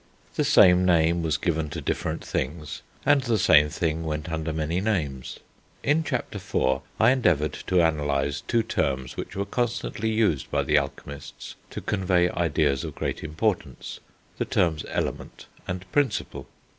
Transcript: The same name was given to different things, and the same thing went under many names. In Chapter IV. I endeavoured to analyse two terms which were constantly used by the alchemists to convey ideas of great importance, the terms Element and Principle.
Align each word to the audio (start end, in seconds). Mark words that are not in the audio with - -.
The 0.33 0.43
same 0.43 0.83
name 0.83 1.21
was 1.21 1.37
given 1.37 1.69
to 1.69 1.79
different 1.79 2.25
things, 2.25 2.81
and 3.05 3.21
the 3.21 3.37
same 3.37 3.69
thing 3.69 4.03
went 4.03 4.31
under 4.31 4.51
many 4.51 4.81
names. 4.81 5.37
In 5.83 6.03
Chapter 6.03 6.37
IV. 6.39 6.81
I 6.99 7.11
endeavoured 7.11 7.53
to 7.67 7.81
analyse 7.87 8.41
two 8.41 8.63
terms 8.63 9.15
which 9.15 9.35
were 9.35 9.45
constantly 9.45 10.09
used 10.09 10.49
by 10.49 10.63
the 10.63 10.79
alchemists 10.79 11.53
to 11.69 11.81
convey 11.81 12.29
ideas 12.31 12.83
of 12.83 12.95
great 12.95 13.23
importance, 13.23 13.99
the 14.39 14.45
terms 14.45 14.85
Element 14.89 15.45
and 15.67 15.85
Principle. 15.91 16.47